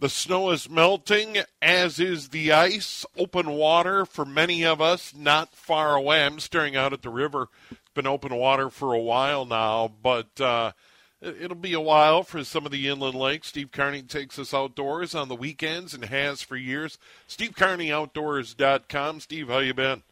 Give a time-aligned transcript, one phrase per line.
[0.00, 3.04] The snow is melting, as is the ice.
[3.16, 6.24] Open water for many of us not far away.
[6.24, 7.48] I'm staring out at the river.
[7.72, 10.70] It's been open water for a while now, but uh,
[11.20, 13.48] it'll be a while for some of the inland lakes.
[13.48, 16.96] Steve Carney takes us outdoors on the weekends and has for years.
[17.28, 19.18] SteveCarneyOutdoors.com.
[19.18, 20.04] Steve, how you been?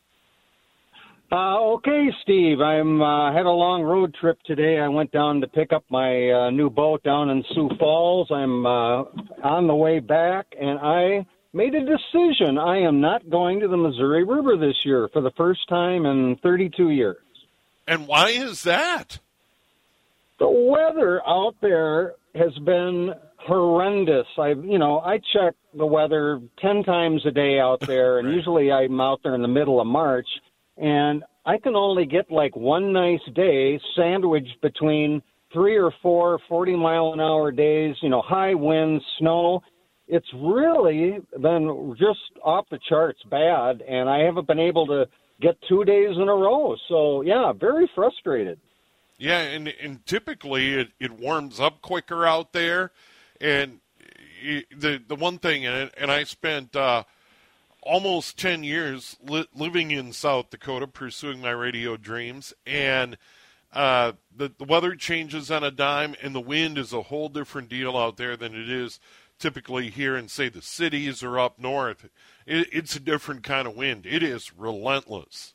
[1.30, 2.60] Uh, okay, Steve.
[2.60, 4.78] I'm uh, had a long road trip today.
[4.78, 8.28] I went down to pick up my uh, new boat down in Sioux Falls.
[8.30, 9.02] I'm uh,
[9.42, 12.58] on the way back, and I made a decision.
[12.58, 16.36] I am not going to the Missouri River this year for the first time in
[16.44, 17.16] 32 years.
[17.88, 19.18] And why is that?
[20.38, 24.26] The weather out there has been horrendous.
[24.38, 28.70] I, you know, I check the weather 10 times a day out there, and usually
[28.70, 30.26] I'm out there in the middle of March
[30.76, 36.76] and I can only get like one nice day sandwiched between three or four 40
[36.76, 39.62] mile an hour days, you know, high winds, snow.
[40.08, 45.06] It's really been just off the charts bad, and I haven't been able to
[45.40, 46.76] get two days in a row.
[46.88, 48.60] So, yeah, very frustrated.
[49.18, 52.92] Yeah, and, and typically it, it warms up quicker out there.
[53.40, 53.80] And
[54.76, 57.04] the the one thing, and, and I spent uh,–
[57.86, 63.16] almost 10 years li- living in South Dakota, pursuing my radio dreams, and
[63.72, 67.68] uh, the, the weather changes on a dime, and the wind is a whole different
[67.68, 68.98] deal out there than it is
[69.38, 72.08] typically here in, say, the cities or up north.
[72.46, 74.06] It, it's a different kind of wind.
[74.06, 75.54] It is relentless.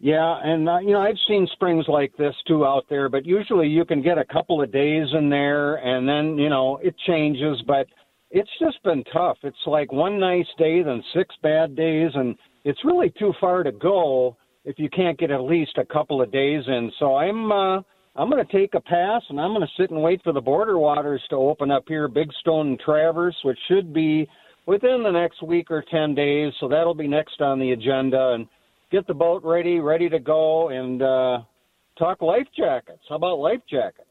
[0.00, 3.68] Yeah, and uh, you know I've seen springs like this too out there, but usually
[3.68, 7.62] you can get a couple of days in there, and then you know it changes.
[7.68, 7.86] But
[8.32, 9.36] it's just been tough.
[9.42, 12.34] It's like one nice day, then six bad days, and
[12.64, 16.32] it's really too far to go if you can't get at least a couple of
[16.32, 16.90] days in.
[16.98, 17.76] So I'm uh,
[18.16, 20.40] I'm going to take a pass, and I'm going to sit and wait for the
[20.40, 24.26] border waters to open up here, Big Stone and Traverse, which should be
[24.66, 26.54] within the next week or ten days.
[26.58, 28.48] So that'll be next on the agenda, and
[28.90, 31.42] get the boat ready, ready to go, and uh,
[31.98, 33.02] talk life jackets.
[33.10, 34.08] How about life jackets?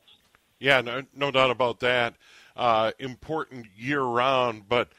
[0.59, 2.13] Yeah, no, no doubt about that
[2.55, 4.89] uh, important year round, but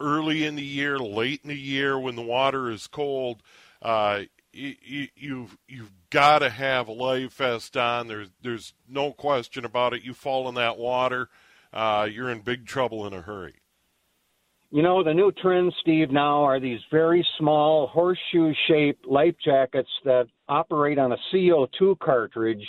[0.00, 3.42] early in the year, late in the year, when the water is cold,
[3.80, 8.08] uh, you, you've you've got to have a life vest on.
[8.08, 10.02] There's there's no question about it.
[10.02, 11.28] You fall in that water,
[11.72, 13.54] uh, you're in big trouble in a hurry.
[14.70, 19.90] You know, the new trend, Steve, now are these very small horseshoe shaped life jackets
[20.06, 22.66] that operate on a CO2 cartridge,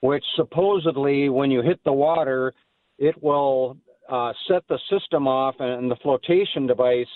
[0.00, 2.54] which supposedly, when you hit the water,
[2.98, 3.76] it will
[4.08, 7.06] uh, set the system off and the flotation device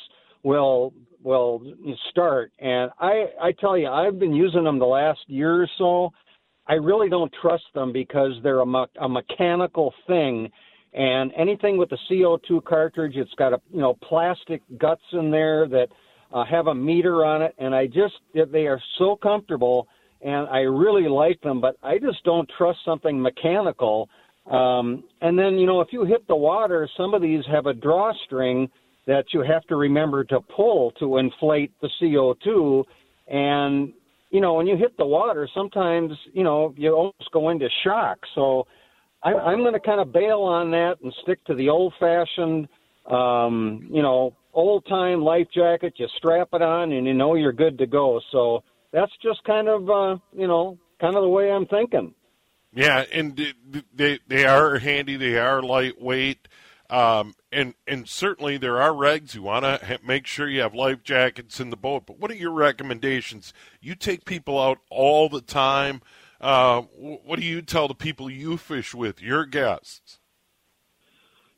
[0.42, 1.62] will will
[2.10, 2.52] start.
[2.58, 6.10] And I I tell you, I've been using them the last year or so.
[6.66, 10.50] I really don't trust them because they're a, me- a mechanical thing,
[10.92, 15.66] and anything with the CO2 cartridge, it's got a you know plastic guts in there
[15.68, 15.88] that
[16.32, 19.88] uh, have a meter on it, and I just they are so comfortable,
[20.20, 24.08] and I really like them, but I just don't trust something mechanical
[24.50, 27.74] um, and then, you know, if you hit the water, some of these have a
[27.74, 28.68] drawstring
[29.06, 32.84] that you have to remember to pull to inflate the CO2.
[33.26, 33.92] And,
[34.30, 38.18] you know, when you hit the water, sometimes, you know, you almost go into shock.
[38.34, 38.66] So
[39.22, 42.68] I, I'm going to kind of bail on that and stick to the old fashioned,
[43.10, 45.94] um, you know, old time life jacket.
[45.96, 48.20] You strap it on and you know you're good to go.
[48.32, 48.62] So
[48.92, 52.14] that's just kind of, uh, you know, kind of the way I'm thinking.
[52.78, 53.36] Yeah, and
[53.92, 55.16] they they are handy.
[55.16, 56.46] They are lightweight,
[56.88, 60.76] um, and and certainly there are regs you want to ha- make sure you have
[60.76, 62.06] life jackets in the boat.
[62.06, 63.52] But what are your recommendations?
[63.80, 66.02] You take people out all the time.
[66.40, 70.20] Uh, what do you tell the people you fish with, your guests?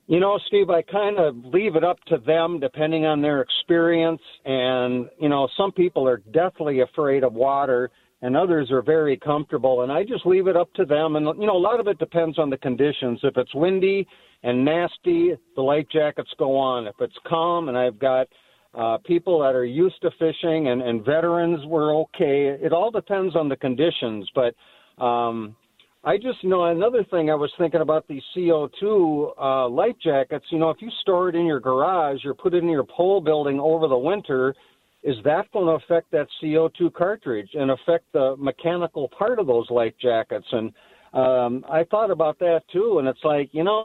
[0.07, 4.23] You know, Steve, I kind of leave it up to them depending on their experience.
[4.47, 7.91] And, you know, some people are deathly afraid of water
[8.23, 9.83] and others are very comfortable.
[9.83, 11.17] And I just leave it up to them.
[11.17, 13.21] And, you know, a lot of it depends on the conditions.
[13.23, 14.07] If it's windy
[14.43, 16.87] and nasty, the life jackets go on.
[16.87, 18.29] If it's calm and I've got
[18.75, 22.57] uh, people that are used to fishing and, and veterans, we're okay.
[22.61, 24.29] It all depends on the conditions.
[24.35, 24.55] But,
[25.03, 25.57] um,
[26.03, 30.47] I just know another thing I was thinking about these CO2 uh, life jackets.
[30.49, 33.21] You know, if you store it in your garage or put it in your pole
[33.21, 34.55] building over the winter,
[35.03, 39.71] is that going to affect that CO2 cartridge and affect the mechanical part of those
[39.71, 40.47] life jackets?
[40.53, 40.73] And
[41.15, 43.85] um, I thought about that too, and it's like, you know,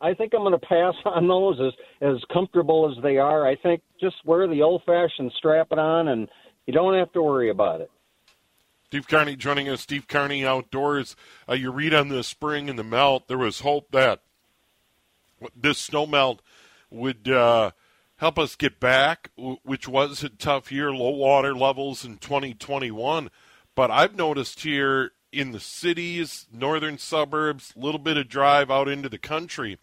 [0.00, 1.72] I think I'm going to pass on those as
[2.02, 3.46] as comfortable as they are.
[3.46, 6.28] I think just wear the old-fashioned strap it on, and
[6.66, 7.90] you don't have to worry about it.
[8.86, 9.80] Steve Carney joining us.
[9.80, 11.16] Steve Carney Outdoors.
[11.48, 14.22] Uh, you read on the spring and the melt, there was hope that
[15.54, 16.40] this snow melt
[16.90, 17.72] would uh,
[18.16, 23.30] help us get back, which was a tough year, low water levels in 2021.
[23.74, 28.88] But I've noticed here in the cities, northern suburbs, a little bit of drive out
[28.88, 29.78] into the country,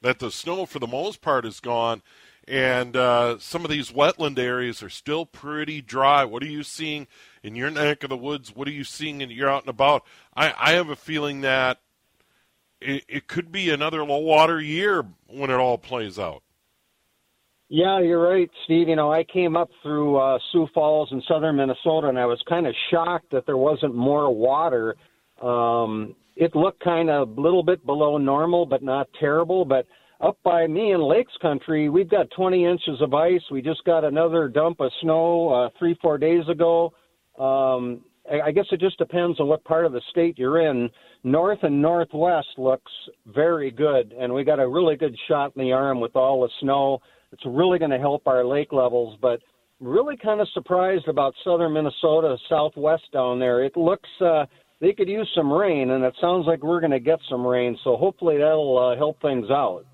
[0.00, 2.02] that the snow for the most part is gone
[2.48, 6.24] and uh, some of these wetland areas are still pretty dry.
[6.24, 7.06] What are you seeing
[7.42, 8.54] in your neck of the woods?
[8.54, 10.04] What are you seeing and you're out and about?
[10.34, 11.80] I, I have a feeling that
[12.80, 16.42] it, it could be another low water year when it all plays out.
[17.74, 18.90] Yeah, you're right, Steve.
[18.90, 22.38] You know, I came up through uh, Sioux Falls in southern Minnesota, and I was
[22.46, 24.94] kind of shocked that there wasn't more water.
[25.40, 29.64] Um, it looked kind of a little bit below normal, but not terrible.
[29.64, 29.86] But
[30.20, 33.40] up by me in Lakes Country, we've got 20 inches of ice.
[33.50, 36.92] We just got another dump of snow uh, three, four days ago.
[37.38, 40.90] Um, I guess it just depends on what part of the state you're in.
[41.24, 42.92] North and northwest looks
[43.28, 46.50] very good, and we got a really good shot in the arm with all the
[46.60, 47.00] snow.
[47.32, 49.40] It's really going to help our lake levels, but
[49.80, 53.64] really kind of surprised about southern Minnesota, southwest down there.
[53.64, 54.46] It looks uh,
[54.80, 57.78] they could use some rain, and it sounds like we're going to get some rain.
[57.84, 59.86] So hopefully that'll uh, help things out.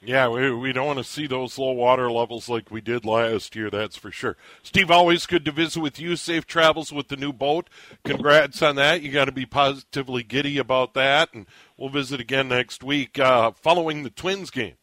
[0.00, 3.56] Yeah, we, we don't want to see those low water levels like we did last
[3.56, 4.36] year, that's for sure.
[4.62, 6.14] Steve, always good to visit with you.
[6.14, 7.68] Safe travels with the new boat.
[8.04, 9.02] Congrats on that.
[9.02, 11.46] You got to be positively giddy about that, and
[11.76, 14.74] we'll visit again next week uh, following the Twins game.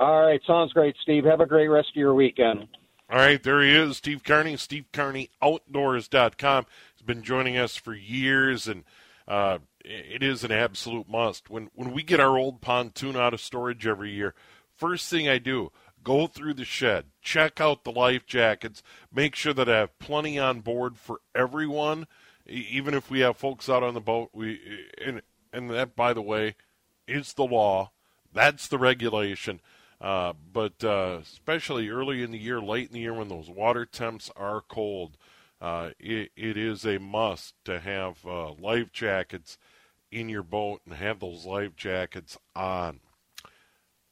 [0.00, 1.26] All right, sounds great, Steve.
[1.26, 2.66] Have a great rest of your weekend.
[3.10, 6.66] All right, there he is, Steve Carney, SteveCarneyOutdoors.com.
[6.94, 8.84] He's been joining us for years, and
[9.28, 11.50] uh, it is an absolute must.
[11.50, 14.34] When when we get our old pontoon out of storage every year,
[14.74, 15.70] first thing I do,
[16.02, 18.82] go through the shed, check out the life jackets,
[19.12, 22.06] make sure that I have plenty on board for everyone.
[22.46, 24.60] Even if we have folks out on the boat, we
[25.04, 25.20] and
[25.52, 26.56] and that by the way
[27.06, 27.90] is the law.
[28.32, 29.60] That's the regulation.
[30.00, 33.84] Uh, but uh, especially early in the year, late in the year, when those water
[33.84, 35.16] temps are cold,
[35.60, 39.58] uh, it, it is a must to have uh, life jackets
[40.10, 43.00] in your boat and have those life jackets on.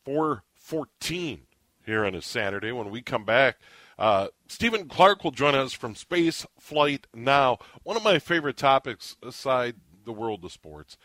[0.05, 1.43] 414
[1.85, 2.71] here on a Saturday.
[2.73, 3.59] When we come back,
[3.99, 7.59] uh, Stephen Clark will join us from Space Flight Now.
[7.83, 10.97] One of my favorite topics aside the world of sports.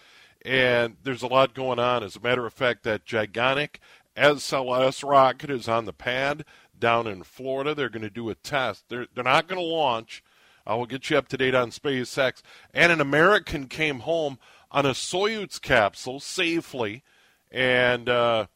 [0.45, 2.03] And there's a lot going on.
[2.03, 3.79] As a matter of fact, that gigantic
[4.15, 6.45] SLS rocket is on the pad
[6.77, 7.73] down in Florida.
[7.73, 8.85] They're going to do a test.
[8.89, 10.23] They're, they're not going to launch.
[10.65, 12.41] I will get you up to date on SpaceX.
[12.73, 14.39] And an American came home
[14.71, 17.03] on a Soyuz capsule safely,
[17.51, 18.47] and uh,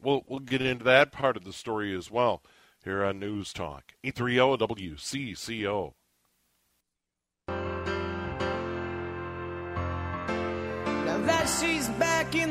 [0.00, 2.42] we'll we'll get into that part of the story as well
[2.84, 3.94] here on News Talk.
[4.04, 5.94] 830 WCCO.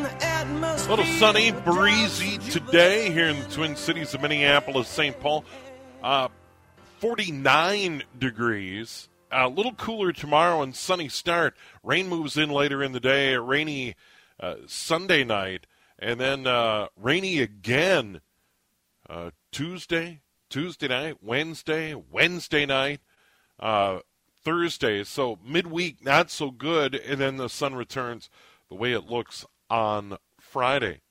[0.05, 5.19] A little sunny, breezy today here in the Twin Cities of Minneapolis, St.
[5.19, 5.45] Paul.
[6.01, 6.29] Uh,
[6.99, 11.55] 49 degrees a little cooler tomorrow and sunny start.
[11.83, 13.33] Rain moves in later in the day.
[13.33, 13.95] A Rainy
[14.39, 15.67] uh, Sunday night,
[15.97, 18.21] and then uh, rainy again
[19.09, 23.01] uh, Tuesday, Tuesday night, Wednesday, Wednesday night,
[23.59, 23.99] uh,
[24.43, 25.03] Thursday.
[25.03, 28.29] So midweek not so good, and then the sun returns
[28.69, 31.01] the way it looks on Friday.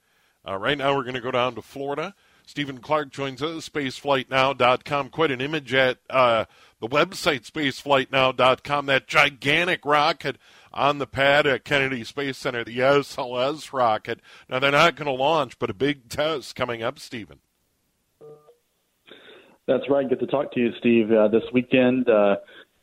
[0.46, 2.14] Uh, right now, we're going to go down to Florida.
[2.46, 5.08] Stephen Clark joins us, spaceflightnow.com.
[5.10, 6.44] Quite an image at uh,
[6.80, 8.86] the website, spaceflightnow.com.
[8.86, 10.36] That gigantic rocket
[10.72, 14.20] on the pad at Kennedy Space Center, the SLS rocket.
[14.48, 17.38] Now, they're not going to launch, but a big test coming up, Stephen.
[19.66, 20.08] That's right.
[20.08, 21.12] Good to talk to you, Steve.
[21.12, 22.36] Uh, this weekend, uh,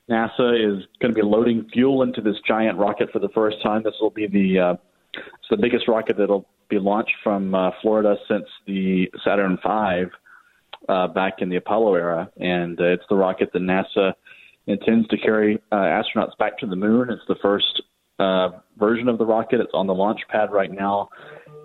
[0.09, 3.83] NASA is going to be loading fuel into this giant rocket for the first time.
[3.83, 4.75] This will be the uh,
[5.17, 10.11] it's the biggest rocket that'll be launched from uh, Florida since the Saturn V
[10.89, 14.13] uh, back in the Apollo era, and uh, it's the rocket that NASA
[14.67, 17.09] intends to carry uh, astronauts back to the moon.
[17.09, 17.81] It's the first
[18.19, 19.59] uh, version of the rocket.
[19.59, 21.09] It's on the launch pad right now.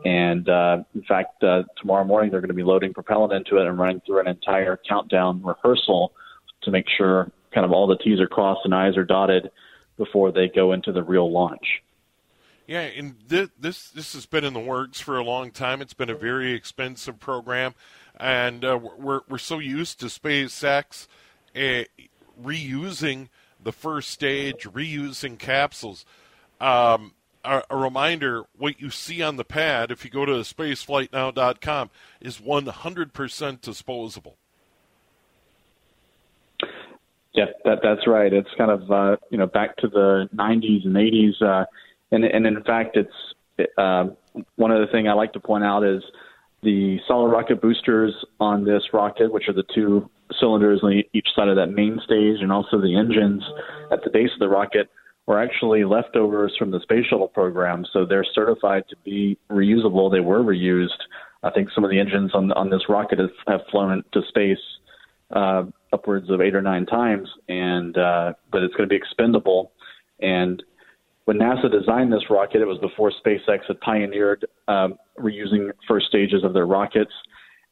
[0.05, 3.67] And uh, in fact, uh, tomorrow morning they're going to be loading propellant into it
[3.67, 6.13] and running through an entire countdown rehearsal
[6.63, 9.51] to make sure kind of all the T's are crossed and I's are dotted
[9.99, 11.83] before they go into the real launch.
[12.73, 15.83] Yeah, and this, this this has been in the works for a long time.
[15.83, 17.75] It's been a very expensive program,
[18.19, 21.07] and uh, we're we're so used to SpaceX
[21.55, 21.85] uh,
[22.43, 23.29] reusing
[23.63, 26.07] the first stage, reusing capsules.
[26.63, 27.13] Um,
[27.45, 31.91] a, a, reminder: what you see on the pad, if you go to spaceflightnow.com,
[32.23, 34.37] is 100% disposable.
[37.35, 38.33] Yeah, that that's right.
[38.33, 41.67] It's kind of uh, you know back to the 90s and 80s, uh,
[42.13, 44.05] and and in fact, it's uh,
[44.57, 46.03] one other thing I like to point out is
[46.63, 51.49] the solid rocket boosters on this rocket, which are the two cylinders on each side
[51.49, 53.43] of that main stage, and also the engines
[53.91, 54.89] at the base of the rocket,
[55.27, 57.85] were actually leftovers from the space shuttle program.
[57.93, 60.11] So they're certified to be reusable.
[60.11, 60.89] They were reused.
[61.43, 64.59] I think some of the engines on on this rocket have, have flown to space
[65.33, 69.73] uh, upwards of eight or nine times, and uh, but it's going to be expendable.
[70.21, 70.63] And
[71.25, 76.43] when NASA designed this rocket, it was before SpaceX had pioneered um, reusing first stages
[76.45, 77.13] of their rockets.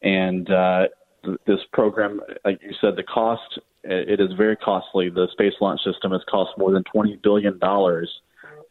[0.03, 0.87] And uh,
[1.25, 5.09] th- this program, like you said, the cost it is very costly.
[5.09, 8.11] The Space Launch System has cost more than twenty billion dollars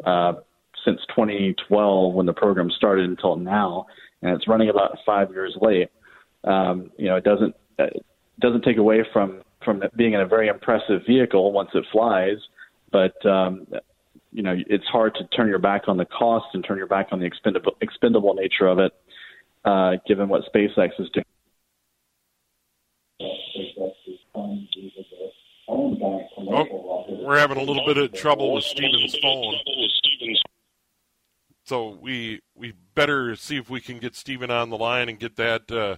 [0.05, 0.33] uh,
[0.85, 3.85] since 2012 when the program started until now,
[4.21, 5.89] and it's running about five years late.
[6.43, 8.05] Um, you know, it doesn't it
[8.39, 12.37] doesn't take away from from being in a very impressive vehicle once it flies,
[12.91, 13.67] but um,
[14.31, 17.09] you know it's hard to turn your back on the cost and turn your back
[17.11, 18.93] on the expendable expendable nature of it,
[19.65, 21.25] uh, given what SpaceX is doing.
[26.51, 29.55] Oh, we're having a little bit of trouble with Stephen's phone.
[31.65, 35.35] So we we better see if we can get Steven on the line and get
[35.35, 35.97] that uh,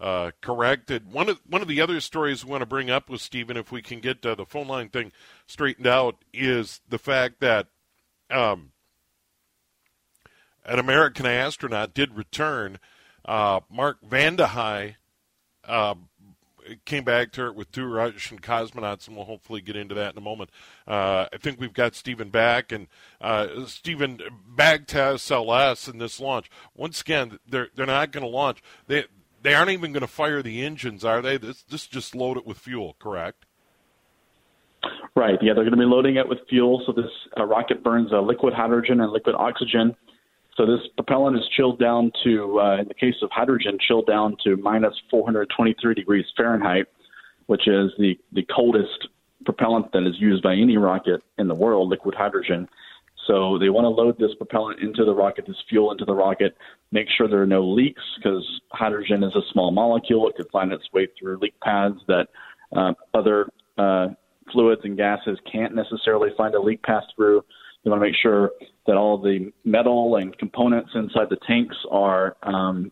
[0.00, 1.12] uh, corrected.
[1.12, 3.70] One of one of the other stories we want to bring up with Stephen, if
[3.70, 5.12] we can get uh, the phone line thing
[5.46, 7.66] straightened out, is the fact that
[8.30, 8.72] um,
[10.64, 12.78] an American astronaut did return.
[13.24, 14.96] Uh, Mark Vande Hei
[15.64, 15.94] uh,
[16.84, 20.18] came back to it with two Russian cosmonauts, and we'll hopefully get into that in
[20.18, 20.50] a moment.
[20.86, 22.86] Uh, I think we've got Stephen back, and
[23.20, 26.50] uh, Stephen back to SLS in this launch.
[26.74, 28.62] Once again, they're they're not going to launch.
[28.86, 29.04] They
[29.42, 31.36] they aren't even going to fire the engines, are they?
[31.36, 33.46] This, this just load it with fuel, correct?
[35.14, 35.38] Right.
[35.42, 36.82] Yeah, they're going to be loading it with fuel.
[36.86, 39.94] So this uh, rocket burns uh, liquid hydrogen and liquid oxygen.
[40.56, 44.36] So this propellant is chilled down to, uh, in the case of hydrogen, chilled down
[44.44, 46.86] to minus 423 degrees Fahrenheit,
[47.46, 49.08] which is the, the coldest
[49.44, 52.68] propellant that is used by any rocket in the world, liquid hydrogen.
[53.26, 56.56] So they want to load this propellant into the rocket, this fuel into the rocket,
[56.90, 60.28] make sure there are no leaks because hydrogen is a small molecule.
[60.28, 62.28] It could find its way through leak paths that
[62.76, 63.48] uh, other
[63.78, 64.08] uh,
[64.52, 67.44] fluids and gases can't necessarily find a leak path through.
[67.82, 68.50] You want to make sure
[68.86, 72.90] that all the metal and components inside the tanks are um,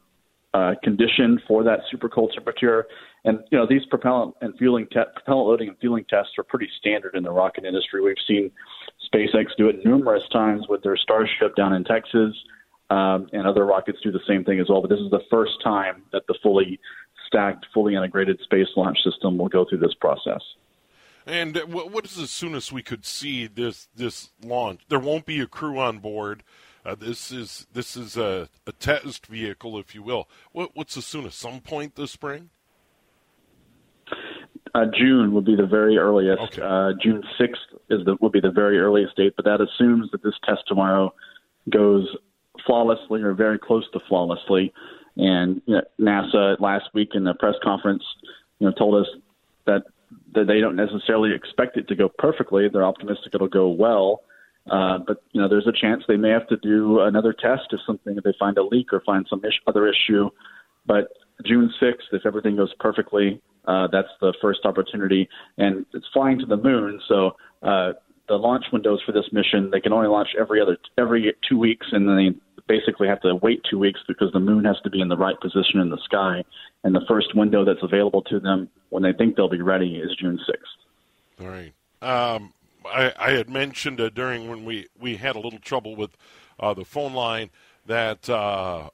[0.55, 2.87] uh, conditioned for that super cold temperature.
[3.25, 6.69] And you know these propellant and fueling te- propellant loading and fueling tests are pretty
[6.79, 8.01] standard in the rocket industry.
[8.01, 8.51] We've seen
[9.13, 12.35] SpaceX do it numerous times with their Starship down in Texas,
[12.91, 14.81] um, and other rockets do the same thing as well.
[14.81, 16.81] But this is the first time that the fully
[17.27, 20.41] stacked, fully integrated space launch system will go through this process.
[21.27, 24.81] And what is the soonest we could see this this launch?
[24.89, 26.43] There won't be a crew on board.
[26.87, 30.27] Uh, this is this is a, a, test vehicle, if you will.
[30.53, 31.39] What, what's the soonest?
[31.39, 32.49] Some point this spring?
[34.79, 36.41] Uh, June would be the very earliest.
[36.41, 36.63] Okay.
[36.63, 40.23] Uh, June sixth is the would be the very earliest date, but that assumes that
[40.23, 41.13] this test tomorrow
[41.69, 42.07] goes
[42.65, 44.73] flawlessly or very close to flawlessly.
[45.17, 48.05] And you know, NASA last week in the press conference,
[48.61, 49.09] you know, told us
[49.67, 49.83] that
[50.35, 52.69] that they don't necessarily expect it to go perfectly.
[52.69, 54.23] They're optimistic it'll go well,
[54.71, 57.81] uh, but you know, there's a chance they may have to do another test if
[57.85, 60.31] something if they find a leak or find some ish, other issue.
[60.87, 61.09] But
[61.47, 65.29] June 6th, if everything goes perfectly, uh, that's the first opportunity,
[65.59, 67.01] and it's flying to the moon.
[67.07, 67.93] So uh,
[68.29, 71.87] the launch windows for this mission, they can only launch every other every two weeks,
[71.93, 72.35] and then they
[72.67, 75.39] basically have to wait two weeks because the moon has to be in the right
[75.41, 76.45] position in the sky.
[76.85, 80.15] And the first window that's available to them when they think they'll be ready is
[80.17, 81.45] June 6th.
[81.45, 81.73] All right.
[82.01, 82.53] Um,
[82.85, 86.17] I, I, had mentioned uh, during when we, we had a little trouble with
[86.61, 87.51] uh, the phone line
[87.87, 88.91] that uh,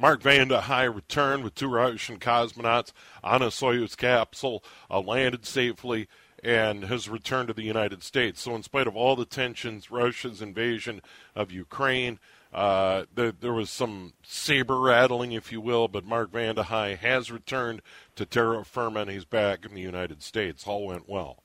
[0.00, 2.92] Mark Vande Hei returned with two Russian cosmonauts
[3.24, 6.06] on a Soyuz capsule, uh, landed safely,
[6.44, 8.40] and has returned to the United States.
[8.40, 11.02] So, in spite of all the tensions, Russia's invasion
[11.34, 12.20] of Ukraine,
[12.54, 17.32] uh, there, there, was some saber rattling, if you will, but Mark Vande Hei has
[17.32, 17.82] returned
[18.14, 20.64] to terra firma and he's back in the United States.
[20.64, 21.42] All went well.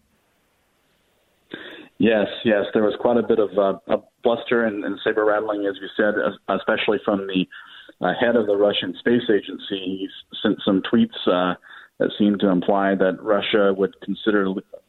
[1.97, 5.65] Yes, yes, there was quite a bit of uh, a bluster and, and saber rattling,
[5.65, 6.13] as you said,
[6.47, 7.47] especially from the
[8.03, 10.07] uh, head of the Russian space agency.
[10.41, 11.55] Sent some tweets uh,
[11.99, 14.47] that seemed to imply that Russia would consider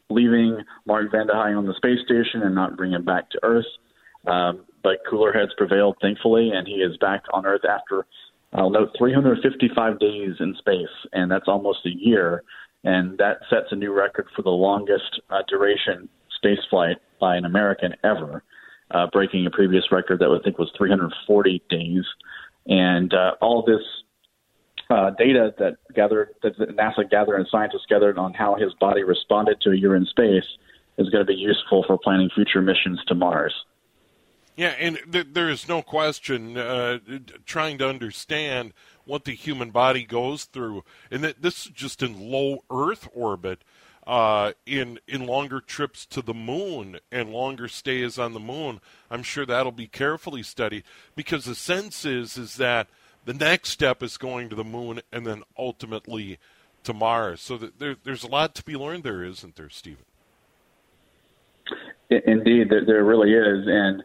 [0.09, 3.65] leaving Mark Vande Hei on the space station and not bring him back to Earth.
[4.27, 8.05] Um, but cooler heads prevailed, thankfully, and he is back on Earth after,
[8.53, 12.43] I'll note, 355 days in space, and that's almost a year.
[12.83, 17.45] And that sets a new record for the longest uh, duration space flight by an
[17.45, 18.43] American ever,
[18.91, 22.03] uh, breaking a previous record that I think was 340 days.
[22.67, 23.81] And uh, all this
[24.89, 29.61] uh, data that gathered that NASA gathered and scientists gathered on how his body responded
[29.61, 30.45] to a year in space
[30.97, 33.53] is going to be useful for planning future missions to Mars.
[34.55, 36.99] Yeah, and th- there is no question uh,
[37.45, 42.31] trying to understand what the human body goes through, and that this is just in
[42.31, 43.63] low Earth orbit.
[44.07, 49.23] Uh, in in longer trips to the moon and longer stays on the moon, I'm
[49.23, 50.83] sure that'll be carefully studied
[51.15, 52.87] because the sense is is that
[53.25, 56.37] the next step is going to the moon and then ultimately
[56.83, 57.41] to Mars.
[57.41, 60.05] So there, there's a lot to be learned there, isn't there, Stephen?
[62.09, 64.03] Indeed, there, there really is, and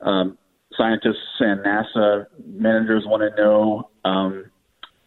[0.00, 0.38] um,
[0.76, 4.44] scientists and NASA managers want to know um,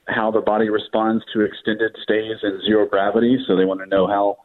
[0.08, 3.38] how the body responds to extended stays in zero gravity.
[3.48, 4.38] So they want to know how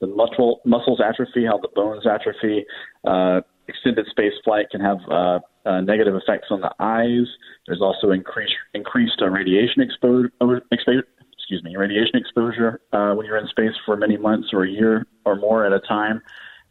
[0.00, 2.64] the muscle muscles atrophy, how the bones atrophy.
[3.04, 7.26] Uh, extended space flight can have uh, uh, negative effects on the eyes.
[7.66, 10.30] There's also increased increased uh, radiation exposure.
[10.40, 14.70] Expo- excuse me, radiation exposure uh, when you're in space for many months or a
[14.70, 16.20] year or more at a time,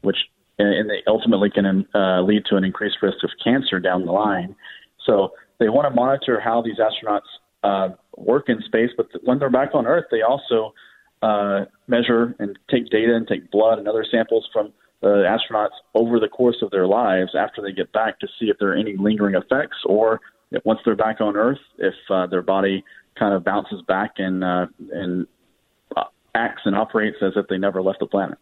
[0.02, 0.18] which
[0.58, 4.56] and they ultimately can uh, lead to an increased risk of cancer down the line.
[5.06, 7.28] So they want to monitor how these astronauts
[7.64, 10.74] uh, work in space, but when they're back on Earth, they also
[11.22, 16.20] uh, measure and take data and take blood and other samples from the astronauts over
[16.20, 18.96] the course of their lives after they get back to see if there are any
[18.98, 20.20] lingering effects or
[20.52, 22.84] if once they're back on Earth, if uh, their body
[23.18, 25.28] kind of bounces back and uh, and
[25.96, 28.38] uh, acts and operates as if they never left the planet.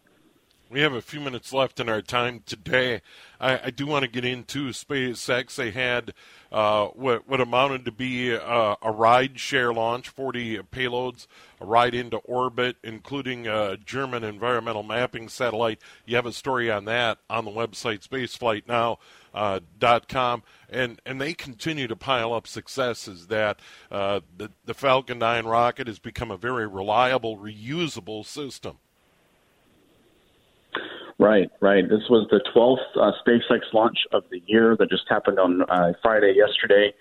[0.74, 3.00] We have a few minutes left in our time today.
[3.40, 5.54] I, I do want to get into SpaceX.
[5.54, 6.12] They had
[6.50, 11.28] uh, what, what amounted to be a, a ride share launch, 40 payloads,
[11.60, 15.80] a ride into orbit, including a German environmental mapping satellite.
[16.06, 18.98] You have a story on that on the website spaceflightnow.com,
[19.32, 23.28] uh, and and they continue to pile up successes.
[23.28, 23.60] That
[23.92, 28.78] uh, the the Falcon 9 rocket has become a very reliable, reusable system.
[31.24, 31.88] Right, right.
[31.88, 35.92] This was the 12th uh, SpaceX launch of the year that just happened on uh,
[36.02, 36.92] Friday yesterday.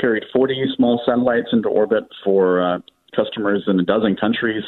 [0.00, 2.78] Carried 40 small satellites into orbit for uh,
[3.16, 4.62] customers in a dozen countries.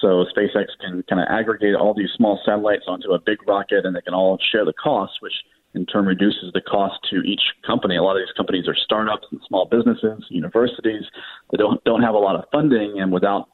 [0.00, 3.96] So SpaceX can kind of aggregate all these small satellites onto a big rocket, and
[3.96, 5.34] they can all share the cost, which
[5.74, 7.96] in turn reduces the cost to each company.
[7.96, 11.02] A lot of these companies are startups and small businesses, universities
[11.50, 13.48] that don't don't have a lot of funding, and without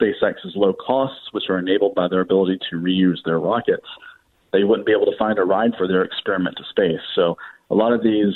[0.00, 3.86] SpaceX's low costs, which are enabled by their ability to reuse their rockets,
[4.52, 7.00] they wouldn't be able to find a ride for their experiment to space.
[7.14, 7.36] So
[7.70, 8.34] a lot of these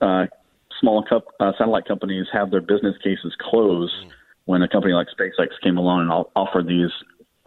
[0.00, 0.26] uh,
[0.80, 4.10] small cup, uh, satellite companies have their business cases closed mm.
[4.44, 6.90] when a company like SpaceX came along and offered these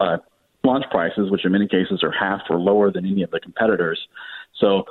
[0.00, 0.18] uh,
[0.64, 4.00] launch prices, which in many cases are half or lower than any of the competitors.
[4.60, 4.84] So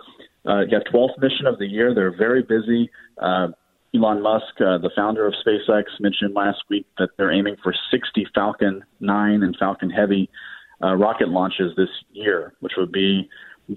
[0.46, 1.94] uh, have 12th mission of the year.
[1.94, 2.90] They're very busy.
[3.22, 3.50] Uh,
[3.94, 8.28] Elon Musk, uh, the founder of SpaceX, mentioned last week that they're aiming for 60
[8.34, 10.30] Falcon 9 and Falcon Heavy
[10.84, 13.30] uh, rocket launches this year, which would be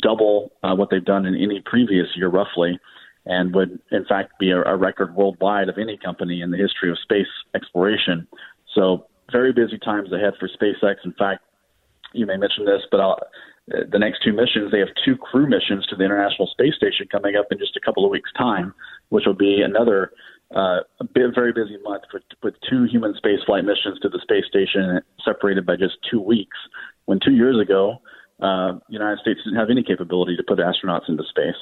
[0.03, 2.79] double uh, what they've done in any previous year, roughly,
[3.27, 6.91] and would in fact be a, a record worldwide of any company in the history
[6.91, 8.27] of space exploration.
[8.75, 10.97] So, very busy times ahead for SpaceX.
[11.05, 11.43] In fact,
[12.13, 13.19] you may mention this, but I'll,
[13.69, 17.37] the next two missions, they have two crew missions to the International Space Station coming
[17.37, 18.75] up in just a couple of weeks' time,
[19.11, 20.11] which will be another
[20.55, 24.45] uh, a bit, very busy month for, with two human spaceflight missions to the space
[24.49, 26.57] station separated by just two weeks.
[27.05, 27.99] When two years ago,
[28.41, 31.55] uh, the United States didn't have any capability to put astronauts into space.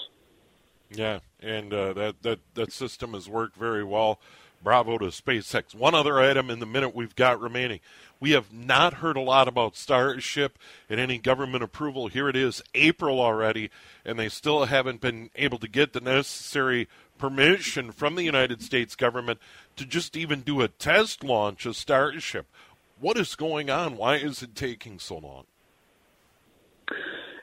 [0.90, 4.20] Yeah, and uh, that that that system has worked very well.
[4.62, 5.74] Bravo to SpaceX.
[5.74, 7.80] One other item in the minute we've got remaining.
[8.18, 10.58] We have not heard a lot about Starship
[10.90, 12.08] and any government approval.
[12.08, 13.70] Here it is, April already,
[14.04, 18.94] and they still haven't been able to get the necessary permission from the United States
[18.94, 19.38] government
[19.76, 22.46] to just even do a test launch of Starship.
[23.00, 23.96] What is going on?
[23.96, 25.44] Why is it taking so long?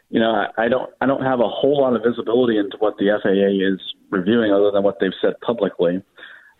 [0.09, 2.97] You know, I, I don't I don't have a whole lot of visibility into what
[2.97, 6.01] the FAA is reviewing, other than what they've said publicly,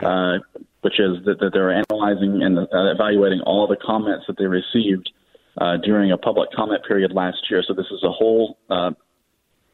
[0.01, 0.39] uh,
[0.81, 5.11] which is that, that they're analyzing and uh, evaluating all the comments that they received
[5.57, 7.63] uh, during a public comment period last year.
[7.67, 8.91] So this is a whole uh,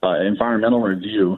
[0.04, 1.38] uh, environmental review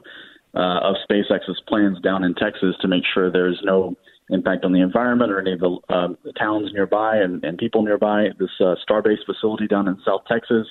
[0.54, 3.94] uh, of SpaceX's plans down in Texas to make sure there's no
[4.30, 8.28] impact on the environment or any of the, uh, towns nearby and, and people nearby.
[8.38, 10.66] This uh, Starbase facility down in South Texas,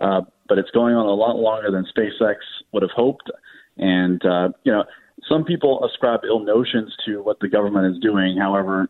[0.00, 2.36] uh, but it's going on a lot longer than SpaceX
[2.72, 3.30] would have hoped.
[3.76, 4.84] And uh, you know,
[5.28, 8.36] some people ascribe ill notions to what the government is doing.
[8.36, 8.88] However,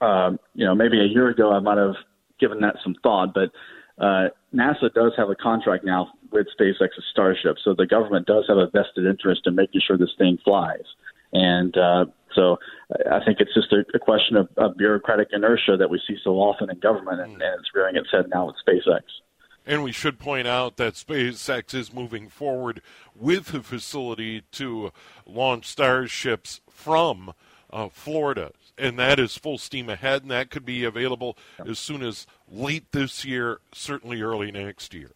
[0.00, 1.94] uh, you know, maybe a year ago I might have
[2.40, 3.50] given that some thought, but
[4.02, 8.58] uh, NASA does have a contract now with SpaceX's Starship, so the government does have
[8.58, 10.84] a vested interest in making sure this thing flies.
[11.32, 12.58] And uh, so
[13.10, 16.32] I think it's just a, a question of, of bureaucratic inertia that we see so
[16.32, 19.02] often in government, and, and it's rearing its head now with SpaceX.
[19.64, 22.82] And we should point out that SpaceX is moving forward
[23.14, 24.92] with a facility to
[25.24, 27.32] launch starships from
[27.70, 28.52] uh, Florida.
[28.78, 32.90] And that is full steam ahead, and that could be available as soon as late
[32.92, 35.10] this year, certainly early next year.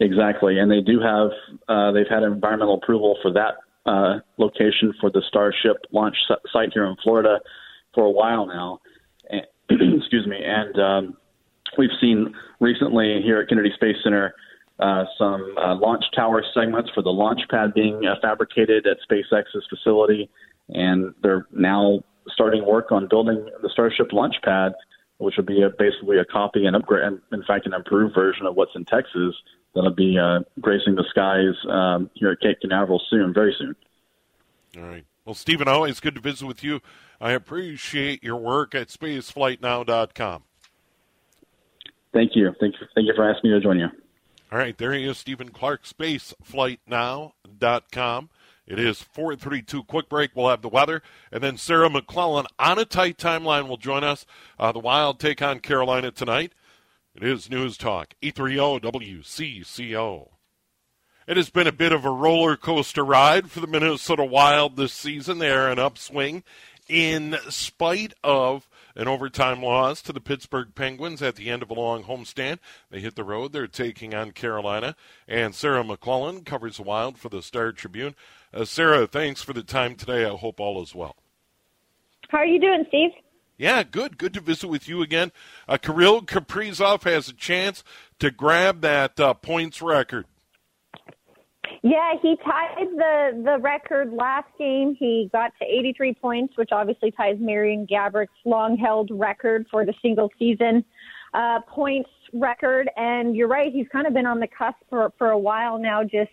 [0.00, 1.30] Exactly, and they do have
[1.68, 3.54] uh, they've had environmental approval for that
[3.86, 6.16] uh, location for the Starship launch
[6.52, 7.38] site here in Florida
[7.94, 8.80] for a while now.
[9.30, 9.46] And,
[10.00, 11.16] excuse me, and um,
[11.78, 14.34] we've seen recently here at Kennedy Space Center
[14.80, 19.64] uh, some uh, launch tower segments for the launch pad being uh, fabricated at SpaceX's
[19.70, 20.28] facility,
[20.70, 24.74] and they're now starting work on building the Starship launch pad,
[25.18, 28.46] which will be a, basically a copy and upgrade, and in fact, an improved version
[28.46, 29.34] of what's in Texas
[29.74, 33.74] that'll be uh, gracing the skies um, here at Cape Canaveral soon, very soon.
[34.76, 35.04] All right.
[35.24, 36.80] Well, Stephen, always good to visit with you.
[37.20, 40.42] I appreciate your work at spaceflightnow.com.
[42.12, 42.54] Thank you.
[42.60, 42.86] Thank you.
[42.94, 43.88] Thank you for asking me to join you.
[44.52, 48.28] All right, there he is, Stephen Clark, spaceflightnow.com.
[48.66, 50.30] It is 432 quick break.
[50.34, 51.02] We'll have the weather.
[51.30, 54.24] And then Sarah McLellan on a tight timeline will join us.
[54.58, 56.52] Uh, the Wild take on Carolina tonight.
[57.14, 60.28] It is News Talk, 830 WCCO.
[61.26, 64.92] It has been a bit of a roller coaster ride for the Minnesota Wild this
[64.92, 65.38] season.
[65.38, 66.42] They are an upswing
[66.88, 71.74] in spite of an overtime loss to the Pittsburgh Penguins at the end of a
[71.74, 72.58] long homestand.
[72.90, 73.52] They hit the road.
[73.52, 74.96] They're taking on Carolina.
[75.26, 78.14] And Sarah McLellan covers the Wild for the Star Tribune.
[78.54, 80.24] Uh, Sarah, thanks for the time today.
[80.24, 81.16] I hope all is well.
[82.28, 83.10] How are you doing, Steve?
[83.56, 84.16] Yeah, good.
[84.16, 85.32] Good to visit with you again.
[85.68, 87.82] Uh, Kirill Kaprizov has a chance
[88.18, 90.26] to grab that uh, points record.
[91.82, 94.96] Yeah, he tied the the record last game.
[94.98, 100.30] He got to 83 points, which obviously ties Marian Gaborik's long-held record for the single
[100.38, 100.82] season
[101.34, 102.88] uh, points record.
[102.96, 106.02] And you're right, he's kind of been on the cusp for for a while now,
[106.02, 106.30] just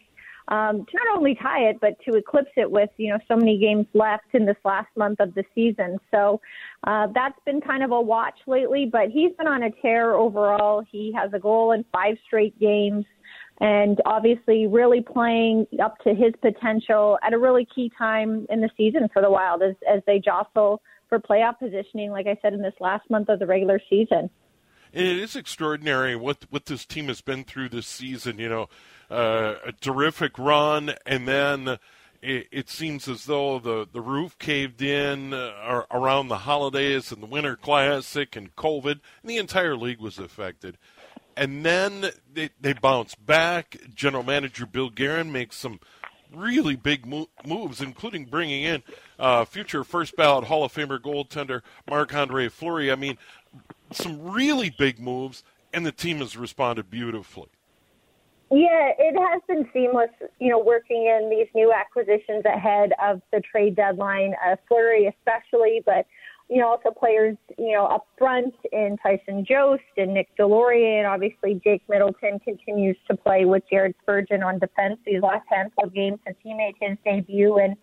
[0.52, 3.58] um, to not only tie it, but to eclipse it with, you know, so many
[3.58, 5.98] games left in this last month of the season.
[6.12, 6.42] So
[6.84, 10.84] uh, that's been kind of a watch lately, but he's been on a tear overall.
[10.92, 13.06] He has a goal in five straight games
[13.62, 18.70] and obviously really playing up to his potential at a really key time in the
[18.76, 22.62] season for the Wild as, as they jostle for playoff positioning, like I said, in
[22.62, 24.30] this last month of the regular season.
[24.94, 28.40] And it is extraordinary what what this team has been through this season.
[28.40, 28.70] You know,
[29.10, 31.80] uh, a terrific run, and then
[32.22, 37.22] it, it, seems as though the, the roof caved in uh, around the holidays and
[37.22, 40.78] the Winter Classic and COVID, and the entire league was affected.
[41.36, 43.78] And then they, they bounce back.
[43.96, 45.80] General Manager Bill Guerin makes some
[46.34, 48.84] really big mo- moves, including bringing in
[49.20, 52.92] uh, future first ballot Hall of Famer goaltender Marc Andre Fleury.
[52.92, 53.18] I mean,
[53.92, 57.50] some really big moves, and the team has responded beautifully.
[58.54, 60.10] Yeah, it has been seamless,
[60.40, 65.82] you know, working in these new acquisitions ahead of the trade deadline, uh, Fleury especially,
[65.86, 66.06] but,
[66.50, 71.08] you know, also players, you know, up front in Tyson Jost and Nick Deslauriers, and
[71.08, 75.94] obviously Jake Middleton continues to play with Jared Spurgeon on defense these last handful of
[75.94, 77.58] games since he made his debut.
[77.58, 77.78] And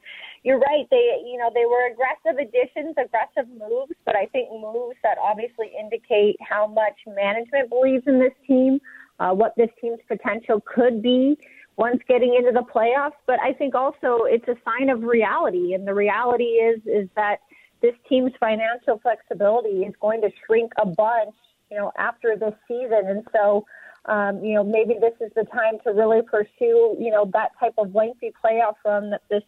[0.45, 4.97] you're right, they, you know, they were aggressive additions, aggressive moves, but I think moves
[5.03, 8.81] that obviously indicate how much management believes in this team
[9.21, 11.37] uh, what this team's potential could be
[11.77, 13.19] once getting into the playoffs.
[13.27, 17.39] But I think also it's a sign of reality, and the reality is is that
[17.81, 21.35] this team's financial flexibility is going to shrink a bunch,
[21.71, 23.65] you know, after this season, and so.
[24.05, 27.75] Um, you know, maybe this is the time to really pursue, you know, that type
[27.77, 29.43] of lengthy playoff run that this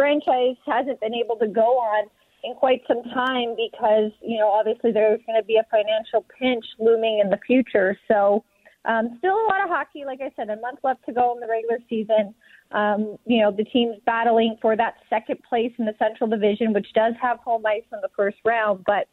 [0.00, 2.08] franchise hasn't been able to go on
[2.42, 6.64] in quite some time because, you know, obviously there's going to be a financial pinch
[6.78, 7.98] looming in the future.
[8.08, 8.42] So,
[8.86, 10.04] um, still a lot of hockey.
[10.06, 12.34] Like I said, a month left to go in the regular season.
[12.72, 16.86] Um, you know, the team's battling for that second place in the Central Division, which
[16.94, 19.06] does have home ice in the first round, but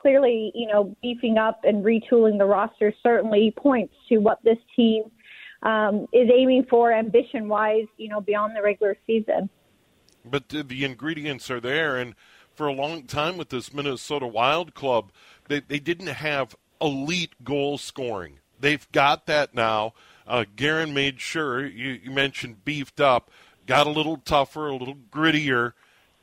[0.00, 5.04] clearly, you know, beefing up and retooling the roster certainly points to what this team
[5.62, 9.48] um, is aiming for ambition wise, you know, beyond the regular season.
[10.24, 12.14] But the, ingredients are there, and
[12.54, 15.10] for a long time with this Minnesota Wild club,
[15.48, 18.38] they, they didn't have elite goal scoring.
[18.60, 19.94] They've got that now.
[20.26, 23.30] Uh, Guerin made sure, you, you mentioned beefed up,
[23.66, 25.72] got a little tougher, a little grittier.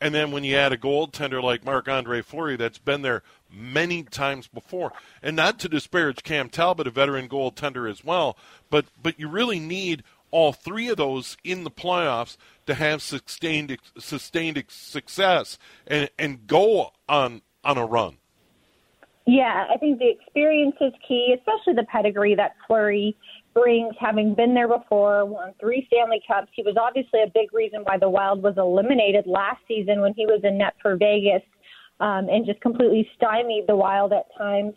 [0.02, 4.04] And then when you add a goaltender like Marc Andre Fleury that's been there many
[4.04, 8.38] times before, and not to disparage Cam Talbot, a veteran goaltender as well,
[8.70, 12.38] but but you really need all three of those in the playoffs
[12.70, 18.18] to have sustained sustained success and and go on on a run.
[19.26, 23.16] Yeah, I think the experience is key, especially the pedigree that Fleury
[23.54, 26.48] brings, having been there before, won three Stanley Cups.
[26.56, 30.26] He was obviously a big reason why the Wild was eliminated last season when he
[30.26, 31.44] was in net for Vegas
[32.00, 34.74] um, and just completely stymied the Wild at times.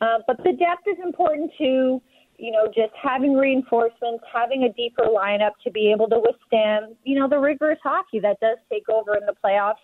[0.00, 2.02] Uh, but the depth is important too
[2.38, 7.18] you know, just having reinforcements, having a deeper lineup to be able to withstand, you
[7.18, 9.82] know, the rigorous hockey that does take over in the playoffs.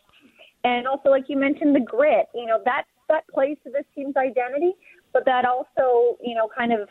[0.65, 4.17] And also, like you mentioned, the grit, you know, that, that plays to this team's
[4.17, 4.73] identity,
[5.13, 6.89] but that also, you know, kind of,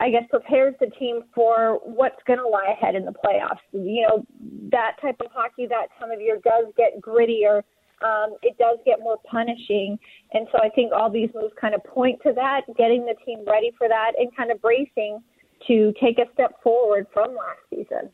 [0.00, 3.60] I guess, prepares the team for what's going to lie ahead in the playoffs.
[3.72, 4.26] You know,
[4.70, 7.62] that type of hockey that time of year does get grittier
[8.04, 9.98] um, it does get more punishing.
[10.32, 13.44] And so I think all these moves kind of point to that, getting the team
[13.46, 15.22] ready for that and kind of bracing
[15.66, 18.10] to take a step forward from last season.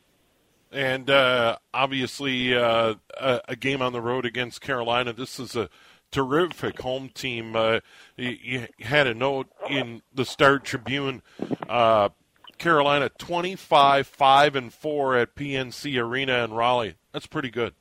[0.70, 5.14] And uh, obviously, uh, a, a, game on the road against Carolina.
[5.14, 5.70] This is a
[6.10, 7.56] terrific home team.
[7.56, 7.80] Uh,
[8.16, 11.22] you, you, had a note in the Star Tribune.
[11.66, 12.10] Uh,
[12.58, 16.96] Carolina 25 5 and 4 at PNC Arena in Raleigh.
[17.12, 17.72] That's pretty good.